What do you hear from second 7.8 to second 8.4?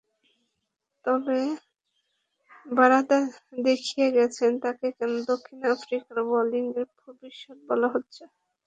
হচ্ছে।